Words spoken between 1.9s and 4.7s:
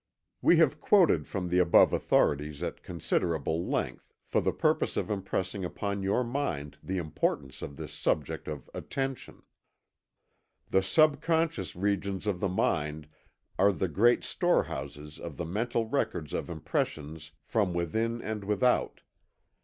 authorities at considerable length, for the